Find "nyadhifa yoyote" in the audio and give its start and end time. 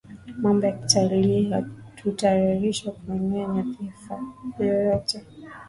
3.47-5.21